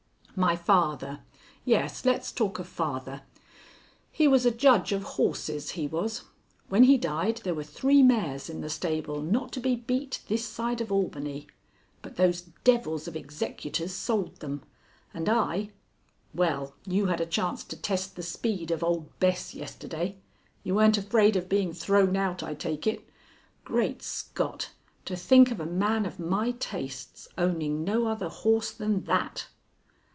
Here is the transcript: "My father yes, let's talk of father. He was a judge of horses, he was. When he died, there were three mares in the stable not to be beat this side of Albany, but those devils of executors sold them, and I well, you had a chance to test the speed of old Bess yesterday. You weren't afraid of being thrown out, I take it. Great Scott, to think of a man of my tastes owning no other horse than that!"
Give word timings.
"My 0.33 0.55
father 0.55 1.19
yes, 1.65 2.03
let's 2.03 2.31
talk 2.31 2.57
of 2.57 2.67
father. 2.67 3.21
He 4.11 4.27
was 4.27 4.43
a 4.43 4.49
judge 4.49 4.91
of 4.91 5.03
horses, 5.03 5.71
he 5.71 5.85
was. 5.87 6.23
When 6.67 6.85
he 6.85 6.97
died, 6.97 7.41
there 7.43 7.53
were 7.53 7.65
three 7.65 8.01
mares 8.01 8.49
in 8.49 8.61
the 8.61 8.69
stable 8.69 9.21
not 9.21 9.51
to 9.51 9.59
be 9.59 9.75
beat 9.75 10.21
this 10.29 10.43
side 10.43 10.81
of 10.81 10.91
Albany, 10.91 11.45
but 12.01 12.15
those 12.15 12.43
devils 12.63 13.07
of 13.07 13.15
executors 13.15 13.93
sold 13.93 14.37
them, 14.37 14.63
and 15.13 15.29
I 15.29 15.69
well, 16.33 16.73
you 16.87 17.05
had 17.07 17.21
a 17.21 17.25
chance 17.27 17.63
to 17.65 17.77
test 17.79 18.15
the 18.15 18.23
speed 18.23 18.71
of 18.71 18.83
old 18.83 19.11
Bess 19.19 19.53
yesterday. 19.53 20.17
You 20.63 20.73
weren't 20.75 20.97
afraid 20.97 21.35
of 21.35 21.49
being 21.49 21.71
thrown 21.71 22.15
out, 22.15 22.41
I 22.41 22.55
take 22.55 22.87
it. 22.87 23.07
Great 23.63 24.01
Scott, 24.01 24.71
to 25.05 25.15
think 25.15 25.51
of 25.51 25.59
a 25.59 25.67
man 25.67 26.07
of 26.07 26.19
my 26.19 26.51
tastes 26.51 27.27
owning 27.37 27.83
no 27.83 28.07
other 28.07 28.29
horse 28.29 28.71
than 28.71 29.03
that!" 29.03 29.47